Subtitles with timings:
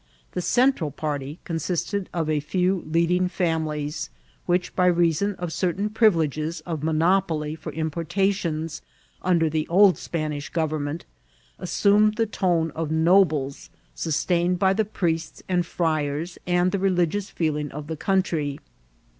[0.31, 4.09] The Central party consisted of a few leading families,
[4.47, 8.81] which, by reason of certain privileges of monopoly for importations
[9.21, 11.05] under the old Spanish government,
[11.59, 17.69] assumed the tone of nobles, sustained by the priests and friars, and the religious feeling
[17.71, 18.57] of the country.